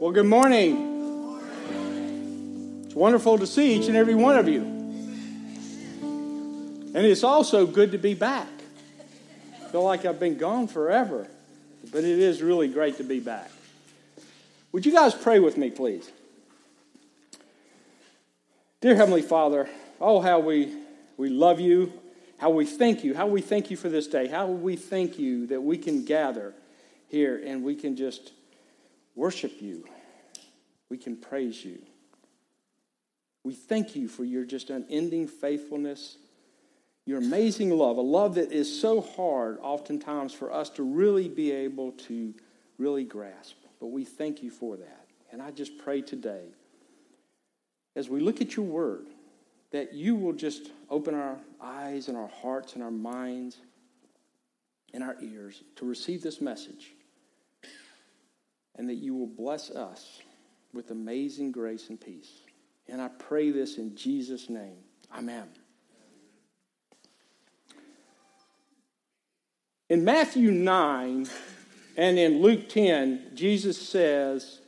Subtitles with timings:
[0.00, 1.40] Well, good morning.
[2.84, 4.62] It's wonderful to see each and every one of you.
[6.94, 8.46] And it's also good to be back.
[9.60, 11.26] I feel like I've been gone forever,
[11.90, 13.50] but it is really great to be back.
[14.70, 16.08] Would you guys pray with me, please?
[18.80, 19.68] Dear Heavenly Father,
[20.00, 20.76] oh, how we,
[21.16, 21.92] we love you,
[22.38, 25.48] how we thank you, how we thank you for this day, how we thank you
[25.48, 26.54] that we can gather
[27.08, 28.30] here and we can just
[29.18, 29.84] worship you.
[30.88, 31.80] We can praise you.
[33.42, 36.16] We thank you for your just unending faithfulness,
[37.04, 41.50] your amazing love, a love that is so hard oftentimes for us to really be
[41.50, 42.32] able to
[42.78, 43.56] really grasp.
[43.80, 45.06] But we thank you for that.
[45.32, 46.44] And I just pray today,
[47.96, 49.06] as we look at your word,
[49.72, 53.58] that you will just open our eyes and our hearts and our minds
[54.94, 56.92] and our ears to receive this message
[58.78, 60.22] and that you will bless us
[60.72, 62.30] with amazing grace and peace.
[62.88, 64.78] And I pray this in Jesus' name.
[65.14, 65.48] Amen.
[69.90, 71.26] In Matthew 9
[71.96, 74.60] and in Luke 10, Jesus says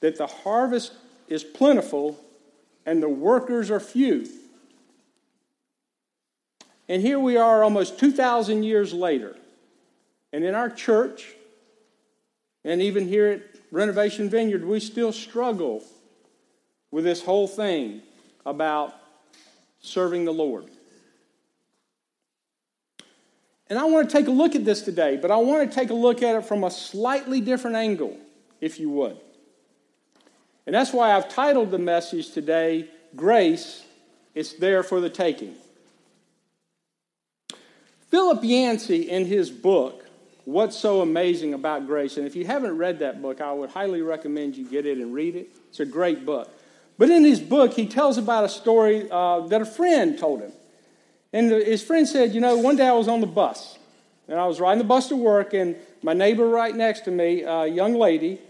[0.00, 0.92] that the harvest
[1.26, 2.18] is plentiful
[2.86, 4.28] and the workers are few.
[6.88, 9.36] And here we are almost 2,000 years later.
[10.32, 11.34] And in our church,
[12.64, 15.82] and even here at Renovation Vineyard, we still struggle
[16.90, 18.02] with this whole thing
[18.46, 18.94] about
[19.80, 20.66] serving the Lord.
[23.68, 25.90] And I want to take a look at this today, but I want to take
[25.90, 28.16] a look at it from a slightly different angle,
[28.60, 29.16] if you would.
[30.66, 33.82] And that's why I've titled the message today, Grace,
[34.34, 35.54] It's There for the Taking.
[38.10, 40.01] Philip Yancey, in his book,
[40.44, 42.16] What's So Amazing About Grace?
[42.16, 45.14] And if you haven't read that book, I would highly recommend you get it and
[45.14, 45.50] read it.
[45.68, 46.50] It's a great book.
[46.98, 50.52] But in his book, he tells about a story uh, that a friend told him.
[51.32, 53.78] And his friend said, You know, one day I was on the bus,
[54.28, 57.42] and I was riding the bus to work, and my neighbor right next to me,
[57.42, 58.40] a young lady,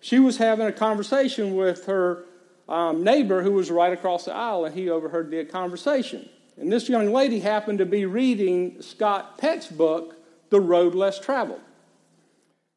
[0.00, 2.24] she was having a conversation with her
[2.68, 6.28] um, neighbor who was right across the aisle, and he overheard the conversation.
[6.56, 10.16] And this young lady happened to be reading Scott Peck's book,
[10.50, 11.60] the road less traveled.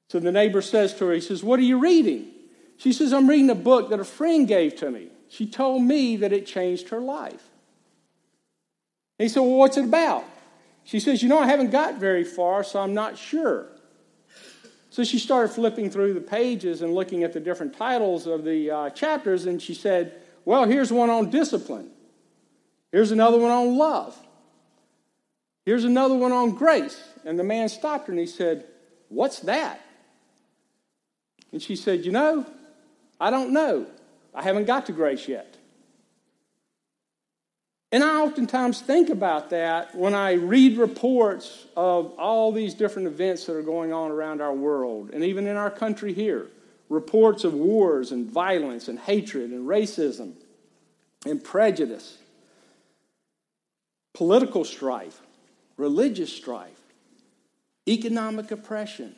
[0.10, 2.28] So the neighbor says to her, he says, What are you reading?
[2.78, 5.10] She says, I'm reading a book that a friend gave to me.
[5.30, 7.44] She told me that it changed her life.
[9.18, 10.24] He said, Well, what's it about?
[10.84, 13.68] She says, You know, I haven't got very far, so I'm not sure.
[14.90, 18.70] So she started flipping through the pages and looking at the different titles of the
[18.70, 21.90] uh, chapters, and she said, Well, here's one on discipline.
[22.92, 24.16] Here's another one on love.
[25.66, 27.02] Here's another one on grace.
[27.26, 28.66] And the man stopped her and he said,
[29.10, 29.82] What's that?
[31.52, 32.46] And she said, You know,
[33.20, 33.88] I don't know.
[34.34, 35.58] I haven't got to grace yet.
[37.94, 43.46] And I oftentimes think about that when I read reports of all these different events
[43.46, 46.48] that are going on around our world and even in our country here.
[46.90, 50.34] Reports of wars and violence and hatred and racism
[51.24, 52.18] and prejudice,
[54.14, 55.22] political strife,
[55.78, 56.83] religious strife,
[57.88, 59.16] economic oppression.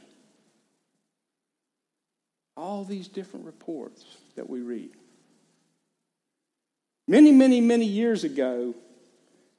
[2.57, 4.03] All these different reports
[4.35, 4.91] that we read.
[7.07, 8.73] Many, many, many years ago,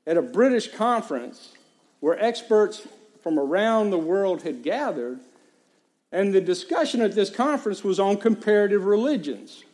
[0.06, 1.52] at a British conference
[2.00, 2.86] where experts
[3.22, 5.20] from around the world had gathered,
[6.12, 9.64] and the discussion at this conference was on comparative religions.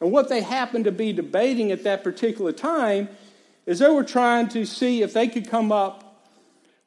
[0.00, 3.08] And what they happened to be debating at that particular time
[3.66, 6.28] is they were trying to see if they could come up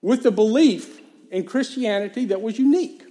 [0.01, 0.99] with the belief
[1.31, 3.03] in Christianity that was unique.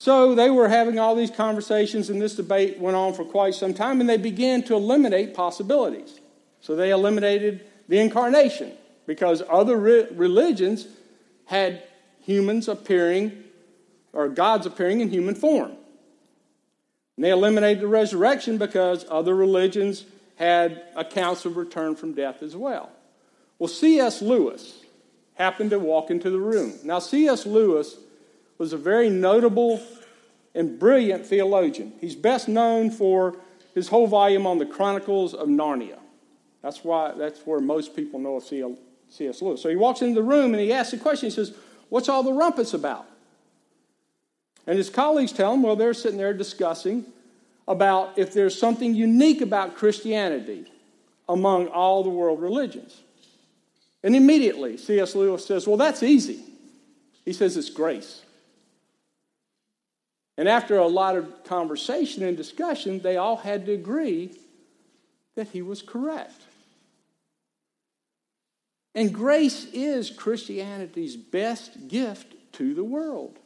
[0.00, 3.74] So they were having all these conversations, and this debate went on for quite some
[3.74, 6.20] time, and they began to eliminate possibilities.
[6.60, 8.72] So they eliminated the incarnation
[9.06, 10.86] because other re- religions
[11.46, 11.82] had
[12.20, 13.44] humans appearing,
[14.12, 15.72] or gods appearing in human form.
[17.16, 20.04] And they eliminated the resurrection because other religions
[20.36, 22.92] had accounts of return from death as well.
[23.58, 24.22] Well, C.S.
[24.22, 24.84] Lewis
[25.38, 26.74] happened to walk into the room.
[26.84, 27.46] Now, C.S.
[27.46, 27.96] Lewis
[28.58, 29.80] was a very notable
[30.54, 31.92] and brilliant theologian.
[32.00, 33.36] He's best known for
[33.74, 35.98] his whole volume on the Chronicles of Narnia.
[36.62, 39.40] That's why that's where most people know of C.S.
[39.40, 39.62] Lewis.
[39.62, 41.28] So he walks into the room and he asks the question.
[41.28, 41.54] He says,
[41.88, 43.06] "What's all the rumpus about?"
[44.66, 47.06] And his colleagues tell him, "Well, they're sitting there discussing
[47.68, 50.66] about if there's something unique about Christianity
[51.28, 53.02] among all the world religions."
[54.08, 55.14] And immediately, C.S.
[55.14, 56.40] Lewis says, Well, that's easy.
[57.26, 58.22] He says it's grace.
[60.38, 64.34] And after a lot of conversation and discussion, they all had to agree
[65.34, 66.40] that he was correct.
[68.94, 73.38] And grace is Christianity's best gift to the world.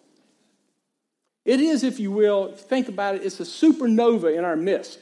[1.45, 5.01] It is, if you will, think about it, it's a supernova in our midst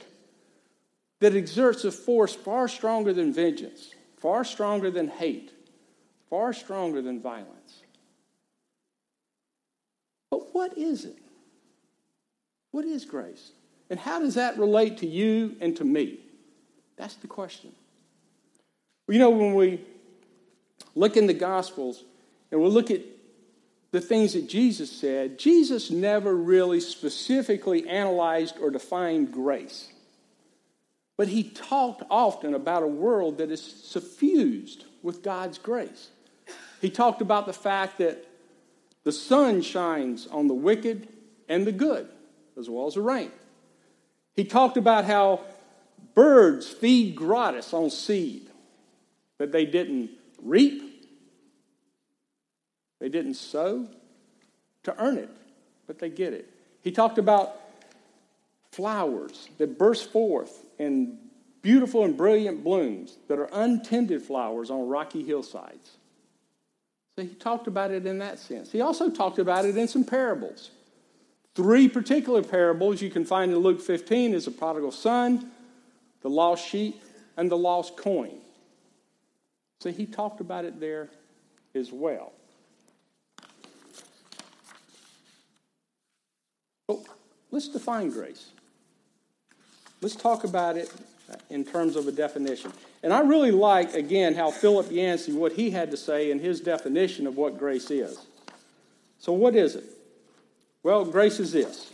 [1.18, 3.90] that exerts a force far stronger than vengeance,
[4.20, 5.50] far stronger than hate,
[6.28, 7.82] far stronger than violence.
[10.30, 11.18] But what is it?
[12.70, 13.50] What is grace?
[13.88, 16.20] And how does that relate to you and to me?
[16.96, 17.72] That's the question.
[19.06, 19.80] Well, you know, when we
[20.94, 22.04] look in the Gospels
[22.52, 23.00] and we look at
[23.90, 29.88] the things that Jesus said, Jesus never really specifically analyzed or defined grace.
[31.20, 36.08] But he talked often about a world that is suffused with God's grace.
[36.80, 38.24] He talked about the fact that
[39.04, 41.08] the sun shines on the wicked
[41.46, 42.08] and the good,
[42.58, 43.30] as well as the rain.
[44.34, 45.42] He talked about how
[46.14, 48.48] birds feed gratis on seed
[49.36, 50.12] that they didn't
[50.42, 51.06] reap,
[52.98, 53.88] they didn't sow
[54.84, 55.28] to earn it,
[55.86, 56.48] but they get it.
[56.80, 57.60] He talked about
[58.80, 61.18] flowers that burst forth in
[61.60, 65.98] beautiful and brilliant blooms that are untended flowers on rocky hillsides.
[67.14, 68.72] So he talked about it in that sense.
[68.72, 70.70] He also talked about it in some parables.
[71.54, 75.50] Three particular parables you can find in Luke 15 is the prodigal son,
[76.22, 77.02] the lost sheep,
[77.36, 78.38] and the lost coin.
[79.80, 81.10] So he talked about it there
[81.74, 82.32] as well.
[86.88, 87.00] But
[87.50, 88.52] let's define grace.
[90.00, 90.92] Let's talk about it
[91.48, 92.72] in terms of a definition.
[93.02, 96.60] And I really like, again, how Philip Yancey, what he had to say in his
[96.60, 98.18] definition of what grace is.
[99.18, 99.84] So, what is it?
[100.82, 101.92] Well, grace is this.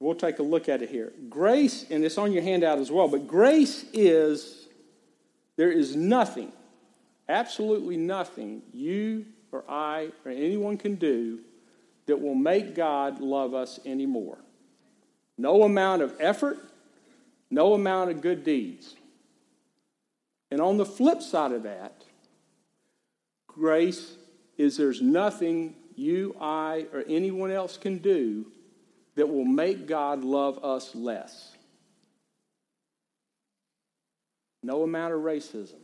[0.00, 1.12] We'll take a look at it here.
[1.30, 4.66] Grace, and it's on your handout as well, but grace is
[5.56, 6.52] there is nothing,
[7.28, 11.38] absolutely nothing you or I or anyone can do
[12.06, 14.38] that will make God love us anymore.
[15.38, 16.58] No amount of effort,
[17.50, 18.94] no amount of good deeds.
[20.50, 22.04] And on the flip side of that,
[23.46, 24.16] grace
[24.56, 28.46] is there's nothing you, I, or anyone else can do
[29.14, 31.52] that will make God love us less.
[34.62, 35.80] No amount of racism,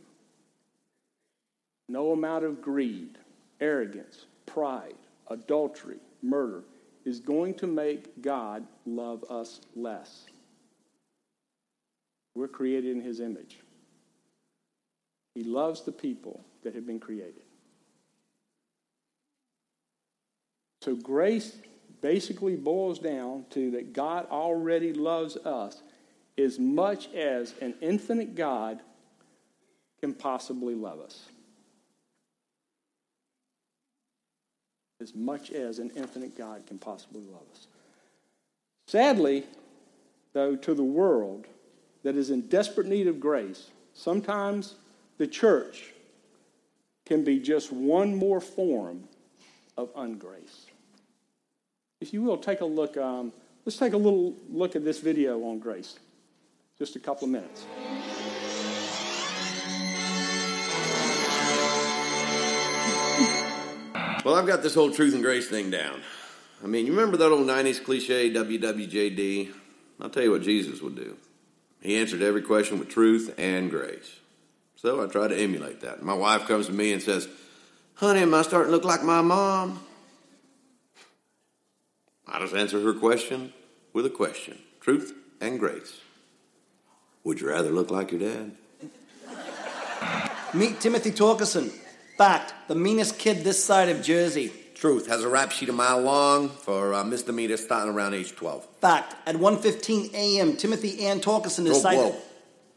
[1.87, 3.17] no amount of greed,
[3.59, 4.95] arrogance, pride,
[5.29, 6.63] adultery, murder
[7.05, 10.25] is going to make God love us less.
[12.35, 13.59] We're created in His image.
[15.35, 17.43] He loves the people that have been created.
[20.81, 21.55] So grace
[22.01, 25.81] basically boils down to that God already loves us
[26.37, 28.81] as much as an infinite God
[30.01, 31.23] can possibly love us.
[35.03, 37.67] As much as an infinite God can possibly love us.
[38.87, 39.43] Sadly,
[40.31, 41.45] though, to the world
[42.03, 44.75] that is in desperate need of grace, sometimes
[45.17, 45.91] the church
[47.05, 49.03] can be just one more form
[49.77, 50.65] of ungrace.
[51.99, 52.97] If you will, take a look.
[52.97, 53.33] Um,
[53.65, 55.99] let's take a little look at this video on grace.
[56.79, 57.65] Just a couple of minutes.
[64.23, 66.01] Well, I've got this whole truth and grace thing down.
[66.63, 69.51] I mean, you remember that old 90s cliche, WWJD?
[69.99, 71.17] I'll tell you what Jesus would do.
[71.81, 74.15] He answered every question with truth and grace.
[74.77, 76.03] So I try to emulate that.
[76.03, 77.27] My wife comes to me and says,
[77.95, 79.81] Honey, am I starting to look like my mom?
[82.25, 83.51] I just answer her question
[83.91, 85.99] with a question truth and grace.
[87.25, 88.51] Would you rather look like your dad?
[90.53, 91.71] Meet Timothy Torkelson.
[92.17, 94.51] Fact, the meanest kid this side of Jersey.
[94.75, 98.67] Truth, has a rap sheet a mile long for uh, misdemeanor starting around age 12.
[98.81, 101.99] Fact, at 1.15 a.m., Timothy Ann Torkelson is Whoa, cited...
[101.99, 102.15] whoa.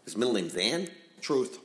[0.05, 0.89] His middle name's Ann?
[1.21, 1.59] Truth.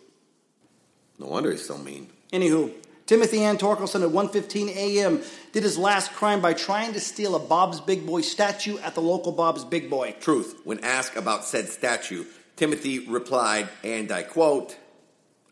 [1.19, 2.09] No wonder he's so mean.
[2.33, 2.73] Anywho,
[3.05, 5.21] Timothy Ann Torkelson at 1.15 a.m.
[5.51, 9.01] did his last crime by trying to steal a Bob's Big Boy statue at the
[9.01, 10.15] local Bob's Big Boy.
[10.19, 12.25] Truth, when asked about said statue,
[12.55, 14.77] Timothy replied, and I quote,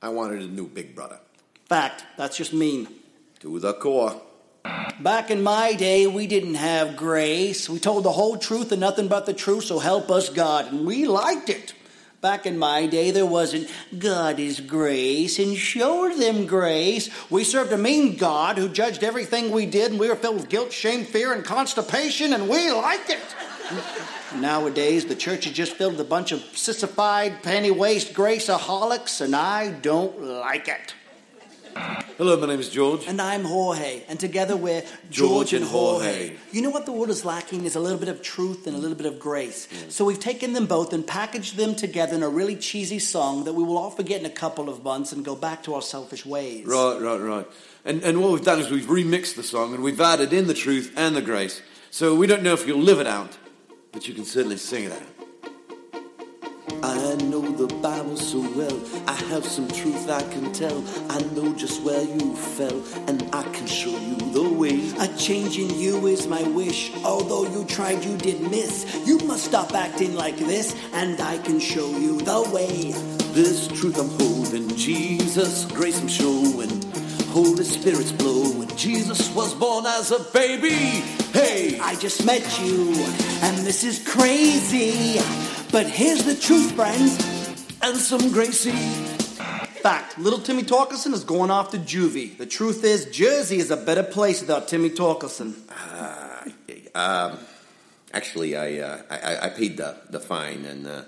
[0.02, 1.20] I wanted a new big brother.
[1.70, 2.88] Fact, that's just mean.
[3.42, 4.20] To the core.
[5.00, 7.70] Back in my day, we didn't have grace.
[7.70, 10.74] We told the whole truth and nothing but the truth, so help us God.
[10.74, 11.74] And we liked it.
[12.22, 17.10] Back in my day, there wasn't God is grace and show them grace.
[17.30, 20.50] We served a mean God who judged everything we did, and we were filled with
[20.50, 23.36] guilt, shame, fear, and constipation, and we liked it.
[24.36, 29.36] Nowadays, the church is just filled with a bunch of sissified, penny waste graceaholics, and
[29.36, 30.96] I don't like it.
[31.76, 33.08] Hello, my name is George.
[33.08, 36.36] And I'm Jorge, and together we're George and Jorge.
[36.52, 38.80] You know what the world is lacking is a little bit of truth and a
[38.80, 39.68] little bit of grace.
[39.68, 39.92] Mm.
[39.92, 43.54] So we've taken them both and packaged them together in a really cheesy song that
[43.54, 46.26] we will all forget in a couple of months and go back to our selfish
[46.26, 46.66] ways.
[46.66, 47.48] Right, right, right.
[47.86, 50.54] And, and what we've done is we've remixed the song and we've added in the
[50.54, 51.62] truth and the grace.
[51.92, 53.38] So we don't know if you'll live it out,
[53.92, 55.19] but you can certainly sing it out.
[56.84, 58.80] I know the Bible so well.
[59.08, 60.84] I have some truth I can tell.
[61.10, 64.90] I know just where you fell, and I can show you the way.
[65.00, 66.94] A change in you is my wish.
[67.04, 68.86] Although you tried, you did miss.
[69.06, 72.92] You must stop acting like this, and I can show you the way.
[73.34, 76.82] This truth I'm holding, Jesus, grace I'm showing.
[77.30, 78.59] Holy Spirit's blowing.
[78.80, 81.04] Jesus was born as a baby.
[81.34, 82.94] Hey, I just met you,
[83.44, 85.20] and this is crazy.
[85.70, 87.18] But here's the truth, friends.
[87.82, 88.72] and some Gracie.
[88.72, 92.38] Fact, little Timmy Torkelson is going off to juvie.
[92.38, 95.56] The truth is, Jersey is a better place without Timmy Torkelson.
[98.14, 101.02] Actually, I, uh, I, I paid the, the fine and uh,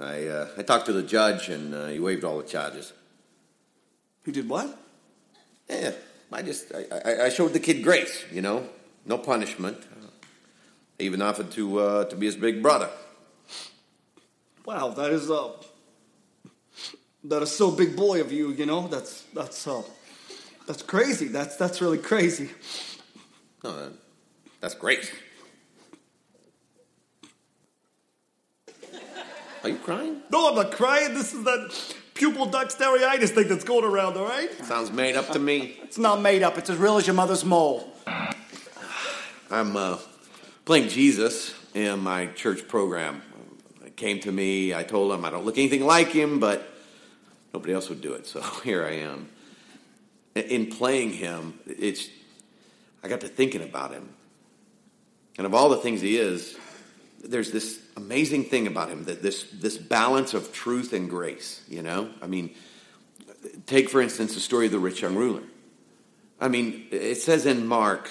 [0.00, 2.92] I, uh, I talked to the judge and uh, he waived all the charges.
[4.24, 4.76] He did what?
[5.68, 5.92] Yeah,
[6.34, 8.68] I just I, I, showed the kid grace, you know,
[9.06, 9.78] no punishment.
[10.98, 12.90] I even offered to uh, to be his big brother.
[14.66, 15.52] Wow, that is uh,
[17.22, 18.50] that is so big boy of you.
[18.50, 19.82] You know, that's that's uh,
[20.66, 21.28] that's crazy.
[21.28, 22.50] That's that's really crazy.
[23.62, 23.88] No, uh,
[24.60, 25.14] that's great.
[29.62, 30.20] Are you crying?
[30.30, 31.14] No, I'm not crying.
[31.14, 34.16] This is that pupil duct dexteritis thing that's going around.
[34.16, 35.78] All right, Sounds made up to me.
[35.82, 36.56] it's not made up.
[36.56, 37.92] It's as real as your mother's mole.
[39.50, 39.98] I'm uh,
[40.64, 43.22] playing Jesus in my church program.
[43.84, 44.74] He came to me.
[44.74, 46.66] I told him I don't look anything like him, but
[47.52, 48.26] nobody else would do it.
[48.26, 49.28] So here I am.
[50.34, 52.08] In playing him, it's
[53.02, 54.08] I got to thinking about him,
[55.36, 56.56] and of all the things he is,
[57.22, 61.62] there's this amazing thing about him that this this balance of truth and grace.
[61.68, 62.54] You know, I mean,
[63.66, 65.42] take for instance the story of the rich young ruler.
[66.40, 68.10] I mean, it says in Mark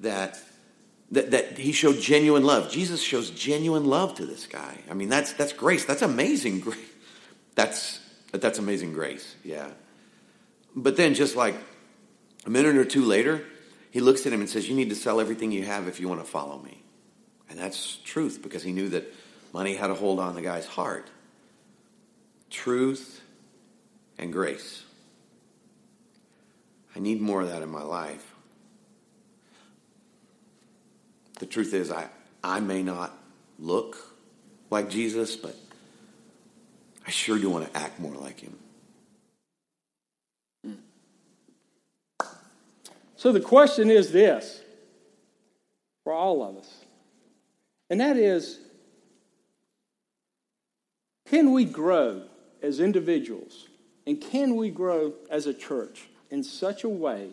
[0.00, 0.40] that
[1.12, 2.70] that, that he showed genuine love.
[2.70, 4.78] Jesus shows genuine love to this guy.
[4.90, 5.84] I mean, that's that's grace.
[5.84, 6.78] That's amazing grace.
[7.54, 8.00] That's
[8.32, 9.36] that's amazing grace.
[9.44, 9.70] Yeah.
[10.74, 11.54] But then, just like
[12.46, 13.44] a minute or two later,
[13.90, 16.08] he looks at him and says, "You need to sell everything you have if you
[16.08, 16.82] want to follow me."
[17.50, 19.12] And that's truth because he knew that
[19.52, 21.08] money had a hold on the guy's heart.
[22.50, 23.20] Truth
[24.18, 24.84] and grace.
[26.94, 28.34] I need more of that in my life.
[31.38, 32.08] The truth is, I,
[32.44, 33.16] I may not
[33.58, 33.96] look
[34.70, 35.56] like Jesus, but
[37.06, 38.58] I sure do want to act more like him.
[43.16, 44.60] So the question is this
[46.02, 46.84] for all of us,
[47.88, 48.58] and that is
[51.32, 52.20] can we grow
[52.60, 53.66] as individuals
[54.06, 57.30] and can we grow as a church in such a way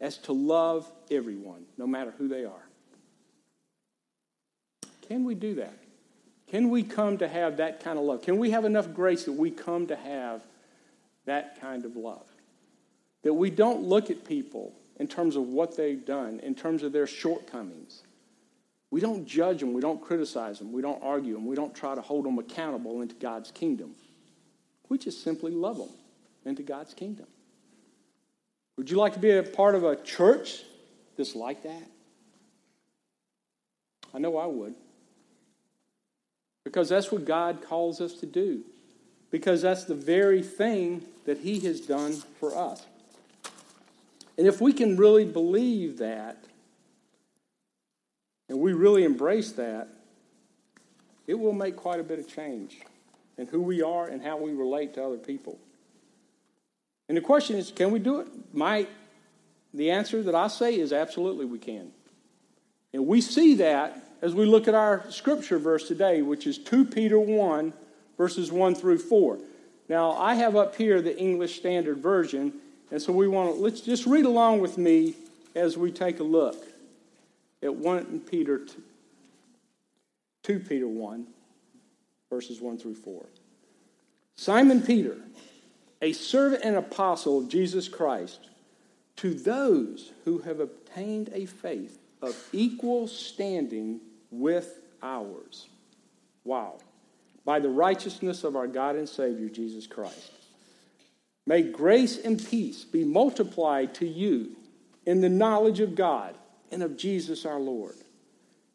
[0.00, 2.66] as to love everyone, no matter who they are?
[5.06, 5.78] Can we do that?
[6.48, 8.22] Can we come to have that kind of love?
[8.22, 10.42] Can we have enough grace that we come to have
[11.26, 12.26] that kind of love?
[13.22, 16.90] That we don't look at people in terms of what they've done, in terms of
[16.90, 18.02] their shortcomings.
[18.90, 21.94] We don't judge them, we don't criticize them, we don't argue them, we don't try
[21.94, 23.94] to hold them accountable into God's kingdom.
[24.88, 25.90] We just simply love them
[26.44, 27.26] into God's kingdom.
[28.76, 30.62] Would you like to be a part of a church
[31.16, 31.86] that's like that?
[34.12, 34.74] I know I would.
[36.64, 38.62] Because that's what God calls us to do.
[39.30, 42.84] Because that's the very thing that He has done for us.
[44.36, 46.42] And if we can really believe that,
[48.50, 49.86] and we really embrace that,
[51.28, 52.80] it will make quite a bit of change
[53.38, 55.56] in who we are and how we relate to other people.
[57.08, 58.26] And the question is, can we do it?
[58.52, 58.88] My,
[59.72, 61.92] the answer that I say is absolutely we can.
[62.92, 66.86] And we see that as we look at our scripture verse today, which is 2
[66.86, 67.72] Peter 1,
[68.18, 69.38] verses 1 through 4.
[69.88, 72.54] Now, I have up here the English Standard Version,
[72.90, 75.14] and so we want to, let's just read along with me
[75.54, 76.66] as we take a look
[77.62, 78.82] at 1 Peter 2,
[80.42, 81.26] 2 Peter 1,
[82.30, 83.26] verses 1 through 4.
[84.36, 85.16] Simon Peter,
[86.00, 88.48] a servant and apostle of Jesus Christ,
[89.16, 94.00] to those who have obtained a faith of equal standing
[94.30, 95.68] with ours.
[96.44, 96.78] Wow.
[97.44, 100.32] By the righteousness of our God and Savior, Jesus Christ.
[101.46, 104.56] May grace and peace be multiplied to you
[105.04, 106.34] in the knowledge of God
[106.70, 107.96] and of Jesus our Lord.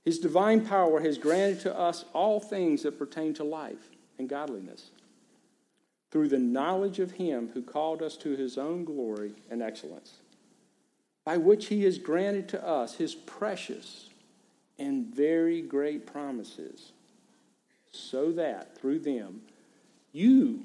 [0.03, 4.91] His divine power has granted to us all things that pertain to life and godliness
[6.11, 10.19] through the knowledge of Him who called us to His own glory and excellence,
[11.25, 14.09] by which He has granted to us His precious
[14.77, 16.91] and very great promises,
[17.91, 19.41] so that through them
[20.11, 20.63] you,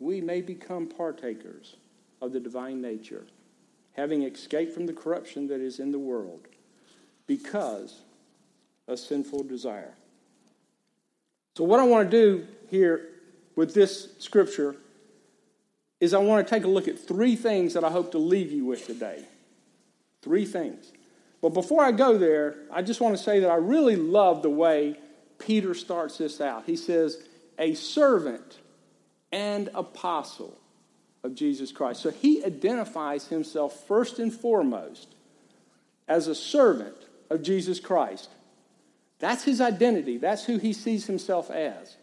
[0.00, 1.76] we may become partakers
[2.20, 3.24] of the divine nature,
[3.92, 6.48] having escaped from the corruption that is in the world
[7.30, 8.00] because
[8.88, 9.94] of sinful desire.
[11.56, 13.06] So, what I want to do here
[13.54, 14.74] with this scripture
[16.00, 18.50] is I want to take a look at three things that I hope to leave
[18.50, 19.22] you with today.
[20.22, 20.90] Three things.
[21.40, 24.50] But before I go there, I just want to say that I really love the
[24.50, 24.98] way
[25.38, 26.64] Peter starts this out.
[26.66, 27.22] He says,
[27.60, 28.58] a servant
[29.30, 30.58] and apostle
[31.22, 32.02] of Jesus Christ.
[32.02, 35.14] So he identifies himself first and foremost
[36.08, 36.96] as a servant
[37.30, 38.28] of Jesus Christ.
[39.20, 40.18] That's his identity.
[40.18, 41.96] That's who he sees himself as.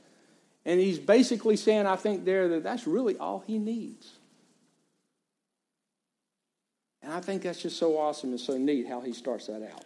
[0.65, 4.13] And he's basically saying, I think, there that that's really all he needs.
[7.01, 9.85] And I think that's just so awesome and so neat how he starts that out.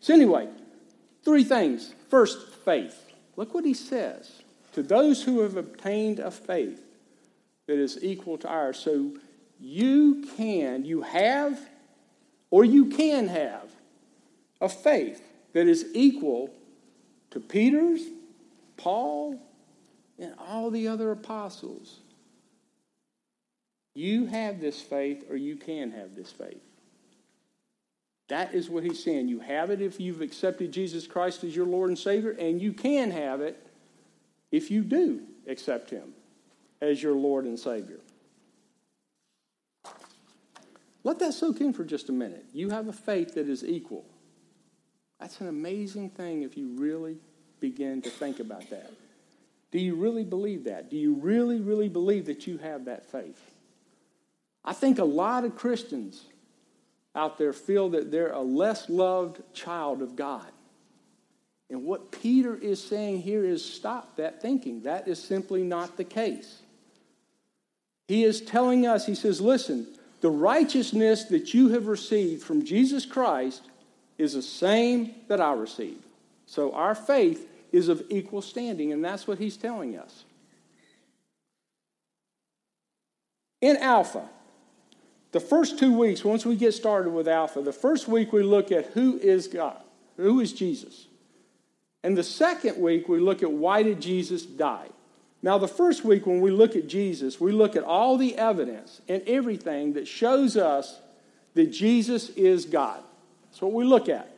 [0.00, 0.48] So, anyway,
[1.24, 1.92] three things.
[2.08, 3.10] First, faith.
[3.36, 4.42] Look what he says
[4.74, 6.80] to those who have obtained a faith
[7.66, 8.78] that is equal to ours.
[8.78, 9.12] So,
[9.58, 11.58] you can, you have,
[12.50, 13.71] or you can have
[14.62, 15.20] a faith
[15.52, 16.48] that is equal
[17.30, 18.00] to Peter's,
[18.76, 19.38] Paul,
[20.18, 21.98] and all the other apostles.
[23.94, 26.62] You have this faith, or you can have this faith.
[28.28, 29.28] That is what he's saying.
[29.28, 32.72] You have it if you've accepted Jesus Christ as your Lord and Savior, and you
[32.72, 33.66] can have it
[34.50, 36.14] if you do accept him
[36.80, 37.98] as your Lord and Savior.
[41.04, 42.44] Let that soak in for just a minute.
[42.54, 44.06] You have a faith that is equal.
[45.22, 47.16] That's an amazing thing if you really
[47.60, 48.90] begin to think about that.
[49.70, 50.90] Do you really believe that?
[50.90, 53.40] Do you really, really believe that you have that faith?
[54.64, 56.24] I think a lot of Christians
[57.14, 60.50] out there feel that they're a less loved child of God.
[61.70, 64.82] And what Peter is saying here is stop that thinking.
[64.82, 66.62] That is simply not the case.
[68.08, 69.86] He is telling us, he says, listen,
[70.20, 73.62] the righteousness that you have received from Jesus Christ
[74.22, 76.04] is the same that I received.
[76.46, 80.24] So our faith is of equal standing, and that's what he's telling us.
[83.60, 84.28] In Alpha,
[85.32, 88.70] the first two weeks, once we get started with Alpha, the first week we look
[88.70, 89.80] at who is God,
[90.16, 91.06] who is Jesus.
[92.04, 94.88] And the second week we look at why did Jesus die.
[95.42, 99.00] Now, the first week when we look at Jesus, we look at all the evidence
[99.08, 101.00] and everything that shows us
[101.54, 103.02] that Jesus is God.
[103.52, 104.30] That's what we look at.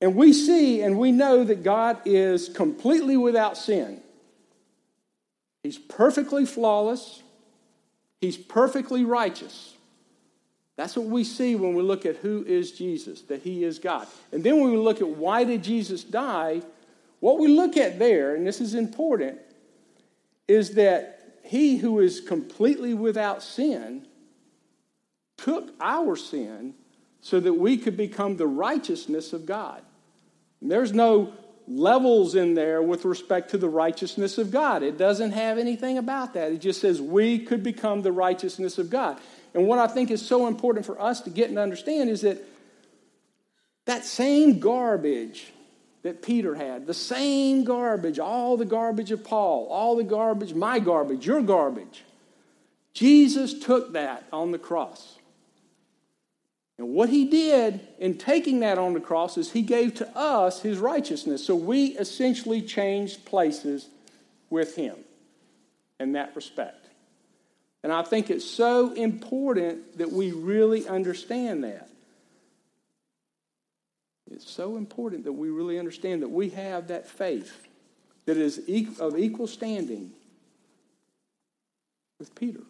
[0.00, 4.00] And we see and we know that God is completely without sin.
[5.64, 7.24] He's perfectly flawless.
[8.20, 9.74] He's perfectly righteous.
[10.76, 14.06] That's what we see when we look at who is Jesus, that he is God.
[14.30, 16.62] And then when we look at why did Jesus die,
[17.18, 19.40] what we look at there, and this is important,
[20.46, 24.06] is that he who is completely without sin
[25.38, 26.74] took our sin
[27.20, 29.82] so that we could become the righteousness of God.
[30.60, 31.32] And there's no
[31.66, 34.82] levels in there with respect to the righteousness of God.
[34.82, 36.52] It doesn't have anything about that.
[36.52, 39.18] It just says we could become the righteousness of God.
[39.54, 42.38] And what I think is so important for us to get and understand is that
[43.86, 45.52] that same garbage
[46.02, 50.78] that Peter had, the same garbage, all the garbage of Paul, all the garbage, my
[50.78, 52.04] garbage, your garbage,
[52.94, 55.17] Jesus took that on the cross.
[56.78, 60.62] And what he did in taking that on the cross is he gave to us
[60.62, 61.44] his righteousness.
[61.44, 63.88] So we essentially changed places
[64.48, 64.96] with him
[65.98, 66.86] in that respect.
[67.82, 71.88] And I think it's so important that we really understand that.
[74.30, 77.66] It's so important that we really understand that we have that faith
[78.26, 78.58] that is
[79.00, 80.12] of equal standing
[82.18, 82.60] with Peter,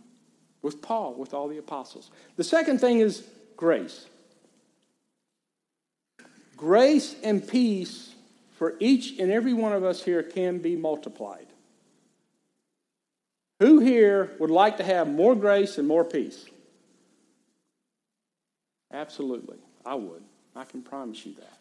[0.63, 2.11] with Paul, with all the apostles.
[2.37, 3.27] The second thing is
[3.59, 4.07] grace.
[6.57, 8.15] Grace and peace
[8.57, 11.47] for each and every one of us here can be multiplied.
[13.61, 16.47] Who here would like to have more grace and more peace?
[18.93, 19.59] Absolutely.
[19.85, 20.23] I would.
[20.57, 21.59] I can promise you that.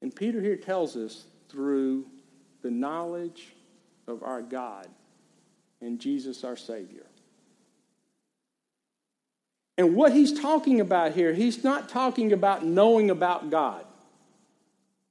[0.00, 2.06] And Peter here tells us through
[2.62, 3.48] the knowledge
[4.06, 4.88] of our God
[5.80, 7.09] and Jesus our Savior.
[9.80, 13.82] And what he's talking about here, he's not talking about knowing about God.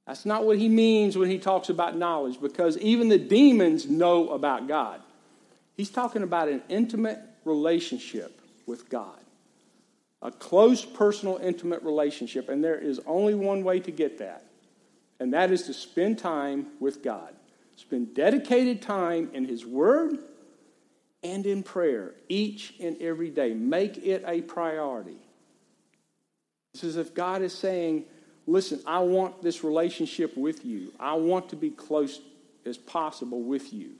[0.06, 4.28] That's not what he means when he talks about knowledge, because even the demons know
[4.28, 5.00] about God.
[5.76, 9.18] He's talking about an intimate relationship with God,
[10.22, 12.48] a close, personal, intimate relationship.
[12.48, 14.44] And there is only one way to get that,
[15.18, 17.34] and that is to spend time with God.
[17.74, 20.18] Spend dedicated time in His Word
[21.22, 23.54] and in prayer each and every day.
[23.54, 25.18] Make it a priority.
[26.72, 28.04] This is if God is saying,
[28.46, 30.92] Listen, I want this relationship with you.
[30.98, 32.20] I want to be close
[32.66, 33.92] as possible with you.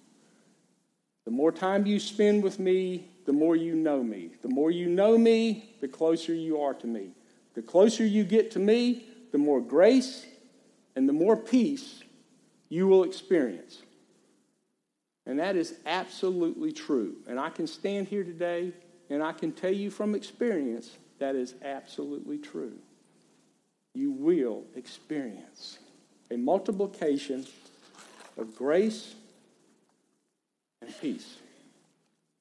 [1.24, 4.30] The more time you spend with me, the more you know me.
[4.42, 7.10] The more you know me, the closer you are to me.
[7.54, 10.26] The closer you get to me, the more grace
[10.96, 12.02] and the more peace
[12.68, 13.82] you will experience.
[15.30, 17.14] And that is absolutely true.
[17.28, 18.72] And I can stand here today
[19.08, 22.76] and I can tell you from experience that is absolutely true.
[23.94, 25.78] You will experience
[26.32, 27.46] a multiplication
[28.36, 29.14] of grace
[30.82, 31.36] and peace.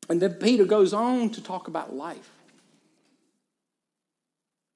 [0.09, 2.31] And then Peter goes on to talk about life.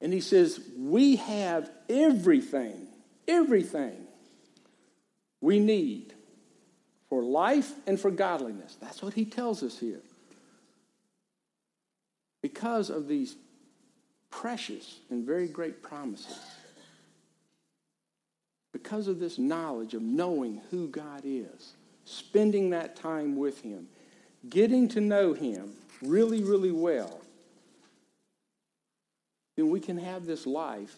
[0.01, 2.89] And he says, We have everything,
[3.27, 4.05] everything
[5.41, 6.13] we need
[7.13, 8.75] for life and for godliness.
[8.81, 10.01] That's what he tells us here.
[12.41, 13.35] Because of these
[14.31, 16.39] precious and very great promises.
[18.71, 21.73] Because of this knowledge of knowing who God is,
[22.05, 23.87] spending that time with Him,
[24.49, 25.71] getting to know Him
[26.01, 27.21] really, really well,
[29.55, 30.97] then we can have this life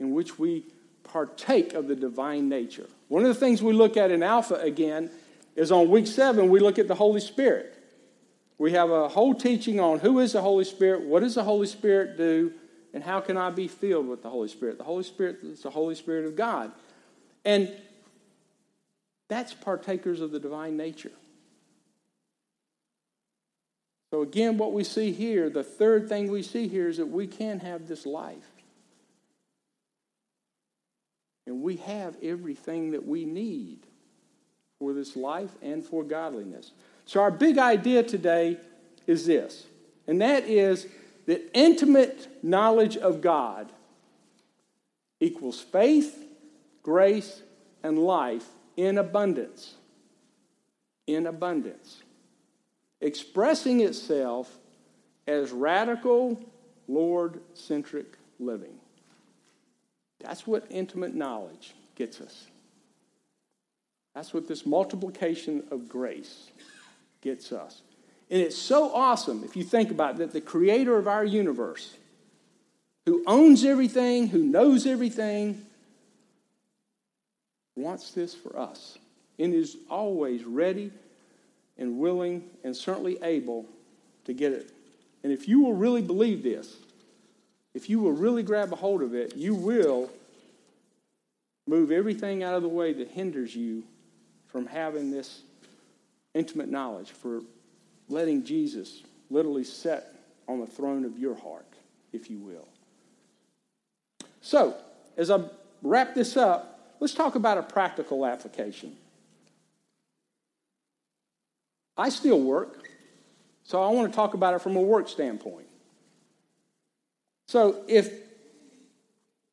[0.00, 0.64] in which we
[1.04, 2.86] partake of the divine nature.
[3.08, 5.10] One of the things we look at in Alpha again
[5.56, 7.78] is on week seven, we look at the Holy Spirit.
[8.58, 11.66] We have a whole teaching on who is the Holy Spirit, what does the Holy
[11.66, 12.52] Spirit do,
[12.94, 14.78] and how can I be filled with the Holy Spirit?
[14.78, 16.72] The Holy Spirit is the Holy Spirit of God.
[17.44, 17.72] And
[19.28, 21.12] that's partakers of the divine nature.
[24.12, 27.26] So, again, what we see here, the third thing we see here is that we
[27.26, 28.51] can have this life.
[31.46, 33.80] And we have everything that we need
[34.78, 36.72] for this life and for godliness.
[37.04, 38.58] So, our big idea today
[39.06, 39.66] is this,
[40.06, 40.86] and that is
[41.26, 43.72] that intimate knowledge of God
[45.20, 46.24] equals faith,
[46.82, 47.42] grace,
[47.82, 49.74] and life in abundance.
[51.06, 52.02] In abundance.
[53.00, 54.58] Expressing itself
[55.26, 56.40] as radical,
[56.88, 58.74] Lord centric living.
[60.22, 62.46] That's what intimate knowledge gets us.
[64.14, 66.50] That's what this multiplication of grace
[67.22, 67.80] gets us.
[68.30, 71.94] And it's so awesome if you think about it, that the creator of our universe,
[73.06, 75.66] who owns everything, who knows everything,
[77.76, 78.98] wants this for us
[79.38, 80.90] and is always ready
[81.78, 83.66] and willing and certainly able
[84.24, 84.70] to get it.
[85.24, 86.76] And if you will really believe this,
[87.74, 90.10] if you will really grab a hold of it, you will
[91.66, 93.82] move everything out of the way that hinders you
[94.48, 95.42] from having this
[96.34, 97.40] intimate knowledge, for
[98.08, 100.04] letting Jesus literally sit
[100.48, 101.66] on the throne of your heart,
[102.12, 102.68] if you will.
[104.40, 104.76] So,
[105.16, 105.44] as I
[105.82, 108.96] wrap this up, let's talk about a practical application.
[111.96, 112.88] I still work,
[113.64, 115.66] so I want to talk about it from a work standpoint.
[117.52, 118.10] So, if,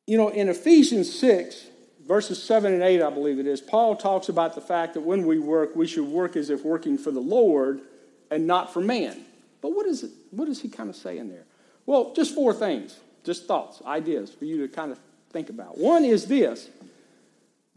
[0.06, 1.66] you know, in Ephesians 6,
[2.08, 5.26] verses 7 and 8, I believe it is, Paul talks about the fact that when
[5.26, 7.82] we work, we should work as if working for the Lord
[8.30, 9.20] and not for man.
[9.60, 10.12] But what is it?
[10.30, 11.44] what is he kind of saying there?
[11.84, 15.76] Well, just four things, just thoughts, ideas for you to kind of think about.
[15.76, 16.70] One is this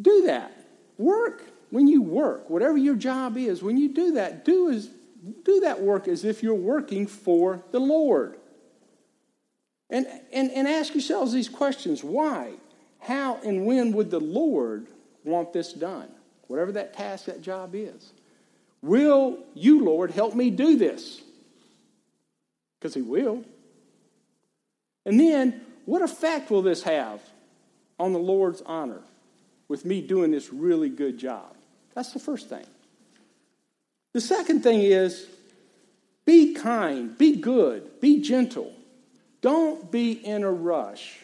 [0.02, 0.54] do that.
[0.98, 4.90] Work when you work, whatever your job is, when you do that, do, as,
[5.44, 8.38] do that work as if you're working for the Lord.
[9.94, 12.54] And, and, and ask yourselves these questions why,
[13.00, 14.88] how, and when would the Lord
[15.24, 16.10] want this done?
[16.48, 18.12] Whatever that task, that job is.
[18.82, 21.22] Will you, Lord, help me do this?
[22.80, 23.46] Because He will.
[25.06, 27.22] And then, what effect will this have
[28.00, 29.02] on the Lord's honor
[29.68, 31.56] with me doing this really good job?
[31.94, 32.66] That's the first thing.
[34.14, 35.28] The second thing is
[36.26, 38.74] be kind, be good, be gentle.
[39.44, 41.20] Don't be in a rush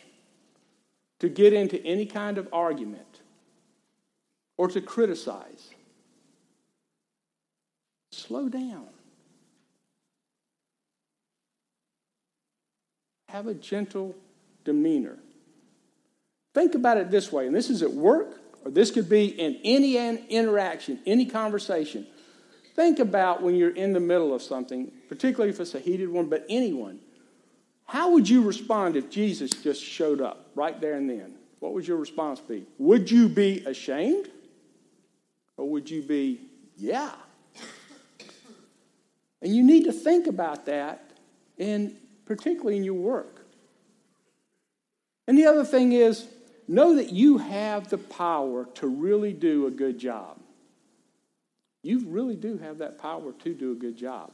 [1.21, 3.21] to get into any kind of argument
[4.57, 5.69] or to criticize.
[8.11, 8.87] Slow down.
[13.29, 14.13] Have a gentle
[14.65, 15.17] demeanor.
[16.53, 19.61] Think about it this way, and this is at work, or this could be in
[19.63, 19.95] any
[20.27, 22.05] interaction, any conversation.
[22.75, 26.25] Think about when you're in the middle of something, particularly if it's a heated one,
[26.25, 26.99] but anyone.
[27.89, 31.33] How would you respond if Jesus just showed up right there and then?
[31.59, 32.67] What would your response be?
[32.77, 34.29] Would you be ashamed?
[35.57, 36.39] Or would you be,
[36.77, 37.11] yeah?
[39.41, 41.13] And you need to think about that,
[41.57, 41.95] and
[42.27, 43.47] particularly in your work.
[45.27, 46.27] And the other thing is,
[46.67, 50.39] know that you have the power to really do a good job.
[51.81, 54.31] You really do have that power to do a good job.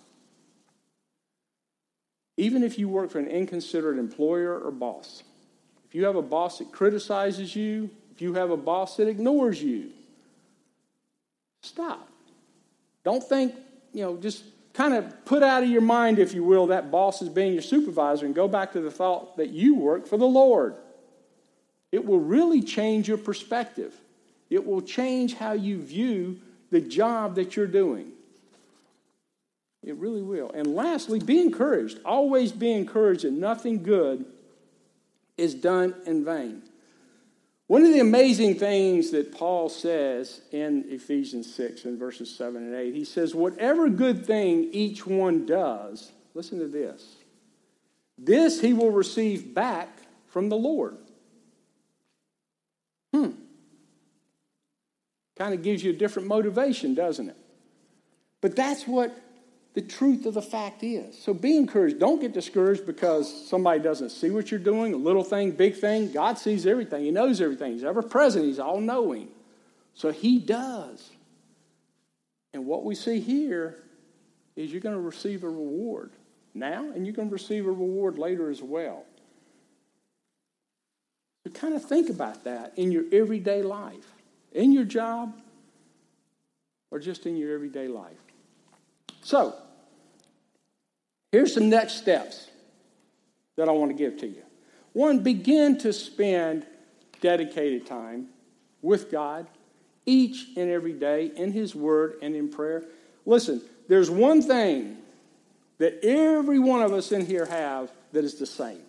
[2.38, 5.24] Even if you work for an inconsiderate employer or boss,
[5.88, 9.62] if you have a boss that criticizes you, if you have a boss that ignores
[9.62, 9.92] you,
[11.62, 12.10] stop.
[13.04, 13.56] Don't think,
[13.94, 14.44] you know, just
[14.74, 17.62] kind of put out of your mind, if you will, that boss is being your
[17.62, 20.76] supervisor and go back to the thought that you work for the Lord.
[21.92, 23.96] It will really change your perspective.
[24.50, 26.40] It will change how you view
[26.72, 28.12] the job that you're doing.
[29.86, 30.50] It really will.
[30.52, 32.00] And lastly, be encouraged.
[32.04, 34.26] Always be encouraged that nothing good
[35.38, 36.64] is done in vain.
[37.68, 42.76] One of the amazing things that Paul says in Ephesians 6 in verses 7 and
[42.76, 47.18] 8, he says, Whatever good thing each one does, listen to this,
[48.18, 49.90] this he will receive back
[50.28, 50.98] from the Lord.
[53.14, 53.32] Hmm.
[55.38, 57.38] Kind of gives you a different motivation, doesn't it?
[58.42, 59.16] But that's what
[59.76, 61.18] the truth of the fact is.
[61.18, 62.00] So be encouraged.
[62.00, 66.12] Don't get discouraged because somebody doesn't see what you're doing, a little thing, big thing.
[66.12, 67.74] God sees everything, He knows everything.
[67.74, 69.30] He's ever present, He's all knowing.
[69.94, 71.12] So He does.
[72.54, 73.78] And what we see here
[74.56, 76.12] is you're going to receive a reward
[76.54, 79.06] now, and you're going to receive a reward later as well.
[81.44, 84.06] So kind of think about that in your everyday life
[84.56, 85.36] in your job
[86.90, 88.18] or just in your everyday life.
[89.22, 89.56] So,
[91.36, 92.48] here's some next steps
[93.58, 94.42] that I want to give to you.
[94.94, 96.66] One, begin to spend
[97.20, 98.28] dedicated time
[98.82, 99.46] with God
[100.06, 102.86] each and every day in His Word and in prayer.
[103.26, 104.98] Listen, there's one thing
[105.78, 108.84] that every one of us in here have that is the same.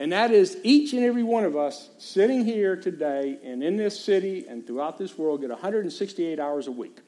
[0.00, 4.04] And that is each and every one of us sitting here today and in this
[4.04, 6.98] city and throughout this world get 168 hours a week.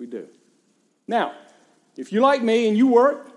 [0.00, 0.26] We do.
[1.06, 1.34] Now,
[1.96, 3.30] if you like me and you work,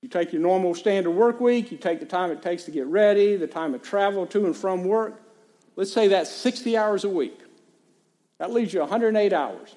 [0.00, 2.86] you take your normal standard work week, you take the time it takes to get
[2.86, 5.22] ready, the time of travel to and from work.
[5.76, 7.38] Let's say that's 60 hours a week.
[8.38, 9.76] That leaves you 108 hours.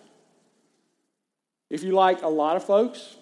[1.69, 3.17] If you like a lot of folks,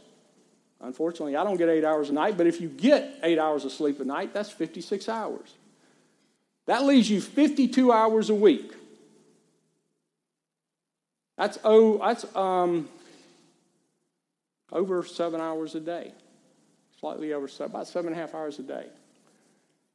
[0.84, 3.72] Unfortunately, I don't get eight hours a night, but if you get eight hours of
[3.72, 5.56] sleep a night, that's 56 hours.
[6.66, 8.74] That leaves you 52 hours a week.
[11.38, 12.88] That's, oh, that's um,
[14.72, 16.12] over seven hours a day,
[17.00, 18.88] slightly over seven, about seven and a half hours a day.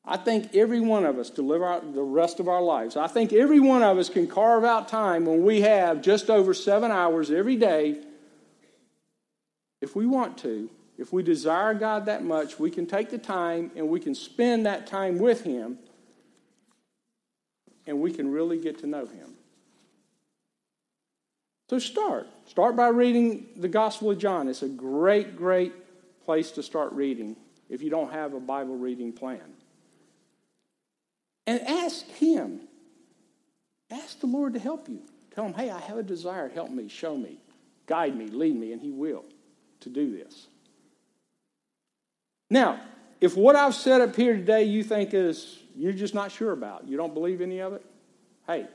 [0.04, 2.96] I think every one of us to live out the rest of our lives.
[2.96, 6.54] I think every one of us can carve out time when we have just over
[6.54, 8.02] seven hours every day,
[9.80, 13.70] if we want to, if we desire God that much, we can take the time
[13.76, 15.78] and we can spend that time with Him
[17.86, 19.37] and we can really get to know Him.
[21.68, 22.26] So start.
[22.46, 24.48] Start by reading the Gospel of John.
[24.48, 25.72] It's a great, great
[26.24, 27.36] place to start reading
[27.68, 29.40] if you don't have a Bible reading plan.
[31.46, 32.60] And ask Him.
[33.90, 35.00] Ask the Lord to help you.
[35.34, 36.48] Tell Him, hey, I have a desire.
[36.48, 37.38] Help me, show me,
[37.86, 39.24] guide me, lead me, and He will
[39.80, 40.46] to do this.
[42.50, 42.80] Now,
[43.20, 46.88] if what I've said up here today you think is you're just not sure about,
[46.88, 47.84] you don't believe any of it,
[48.46, 48.66] hey,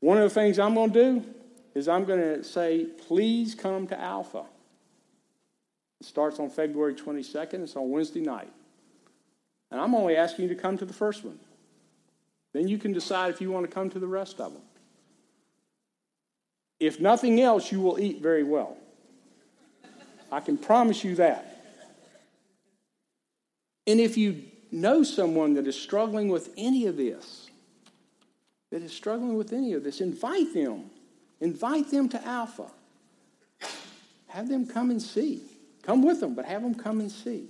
[0.00, 1.34] one of the things I'm going to do
[1.78, 4.44] is I'm going to say, please come to Alpha.
[6.00, 8.50] It starts on February 22nd, it's on Wednesday night.
[9.70, 11.38] And I'm only asking you to come to the first one.
[12.52, 14.62] Then you can decide if you want to come to the rest of them.
[16.80, 18.76] If nothing else, you will eat very well.
[20.30, 21.62] I can promise you that.
[23.86, 27.48] And if you know someone that is struggling with any of this,
[28.70, 30.90] that is struggling with any of this, invite them.
[31.40, 32.66] Invite them to Alpha.
[34.28, 35.42] Have them come and see.
[35.82, 37.48] Come with them, but have them come and see.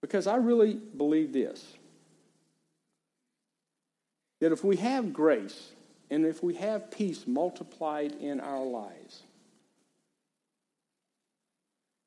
[0.00, 1.74] Because I really believe this
[4.40, 5.72] that if we have grace
[6.10, 9.22] and if we have peace multiplied in our lives,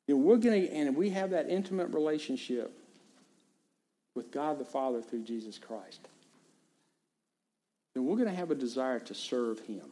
[0.08, 2.72] then we're going to, and we have that intimate relationship
[4.16, 6.08] with God the Father through Jesus Christ,
[8.12, 9.86] we're going to have a desire to serve Him.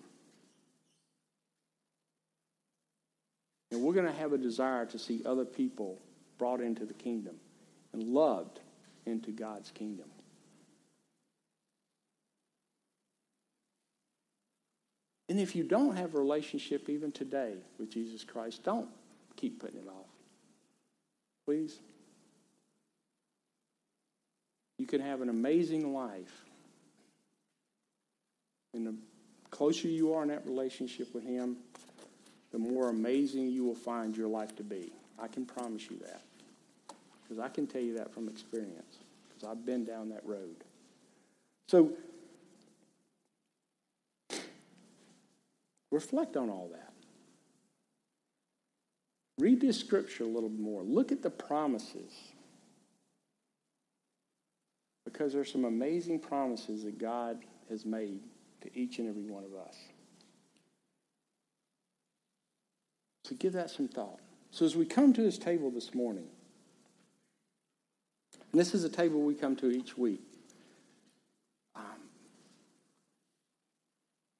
[3.71, 5.97] And we're going to have a desire to see other people
[6.37, 7.35] brought into the kingdom
[7.93, 8.59] and loved
[9.05, 10.07] into God's kingdom.
[15.29, 18.89] And if you don't have a relationship even today with Jesus Christ, don't
[19.37, 20.09] keep putting it off.
[21.45, 21.79] Please.
[24.77, 26.48] You can have an amazing life.
[28.73, 28.95] And the
[29.49, 31.57] closer you are in that relationship with Him,
[32.51, 34.91] the more amazing you will find your life to be.
[35.19, 36.21] I can promise you that.
[37.23, 38.97] Because I can tell you that from experience.
[39.27, 40.55] Because I've been down that road.
[41.67, 41.91] So,
[45.91, 46.93] reflect on all that.
[49.37, 50.83] Read this scripture a little more.
[50.83, 52.13] Look at the promises.
[55.05, 58.19] Because there's some amazing promises that God has made
[58.61, 59.75] to each and every one of us.
[63.25, 64.19] So give that some thought.
[64.51, 66.27] So as we come to this table this morning,
[68.51, 70.21] and this is a table we come to each week.
[71.75, 72.09] Um,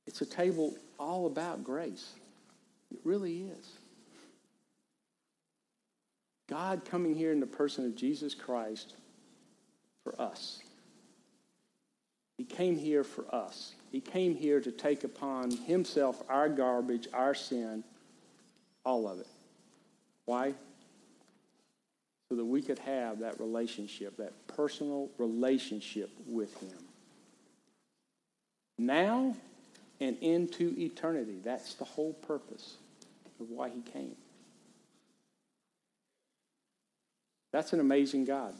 [0.08, 2.14] it's a table all about grace.
[2.92, 3.72] It really is.
[6.48, 8.96] God coming here in the person of Jesus Christ
[10.04, 10.64] for us.
[12.40, 13.76] He came here for us.
[13.92, 17.84] He came here to take upon himself our garbage, our sin,
[18.86, 19.28] all of it.
[20.26, 20.54] Why?
[22.30, 26.78] So that we could have that relationship, that personal relationship with Him.
[28.78, 29.36] Now
[30.00, 31.40] and into eternity.
[31.44, 32.76] That's the whole purpose
[33.40, 34.16] of why He came.
[37.52, 38.54] That's an amazing God.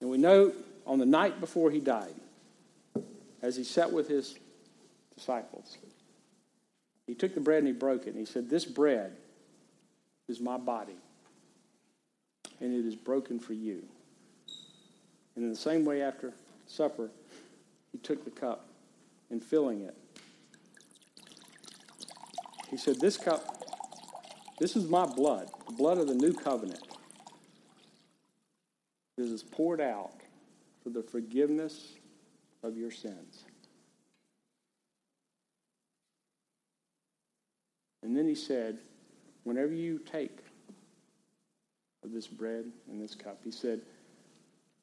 [0.00, 0.52] And we know
[0.86, 2.14] on the night before he died,
[3.42, 4.38] as he sat with his
[5.16, 5.78] disciples.
[7.06, 9.16] He took the bread and he broke it, and he said, This bread
[10.28, 10.96] is my body,
[12.60, 13.82] and it is broken for you.
[15.34, 16.32] And in the same way, after
[16.66, 17.10] supper,
[17.92, 18.66] he took the cup
[19.30, 19.96] and filling it,
[22.70, 23.64] he said, This cup,
[24.58, 26.87] this is my blood, the blood of the new covenant.
[29.18, 30.12] This is poured out
[30.80, 31.94] for the forgiveness
[32.62, 33.42] of your sins.
[38.04, 38.78] And then he said,
[39.42, 40.38] Whenever you take
[42.04, 43.80] of this bread and this cup, he said,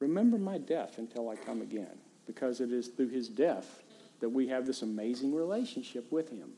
[0.00, 1.96] Remember my death until I come again,
[2.26, 3.82] because it is through his death
[4.20, 6.50] that we have this amazing relationship with him.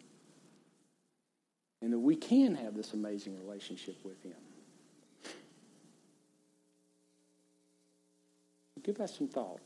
[1.80, 4.34] And that we can have this amazing relationship with him.
[8.88, 9.60] Give that some thought.